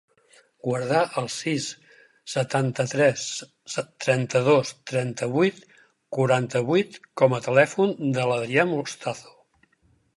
[0.67, 1.67] Guarda el sis,
[2.35, 3.27] setanta-tres,
[4.07, 5.63] trenta-dos, trenta-vuit,
[6.19, 9.41] quaranta-vuit com a telèfon de l'Adrià Mostazo.